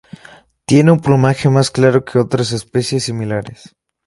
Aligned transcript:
Tiene 0.65 0.91
un 0.91 0.99
plumaje 0.99 1.47
más 1.51 1.69
claro 1.69 2.03
que 2.03 2.17
otras 2.17 2.53
especies 2.53 3.03
similares. 3.03 3.75